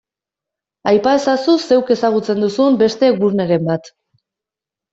Aipa 0.91 1.13
ezazu 1.17 1.55
zeuk 1.67 1.93
ezagutzen 1.97 2.43
duzun 2.47 2.81
beste 2.81 3.13
guneren 3.23 3.71
bat. 3.71 3.95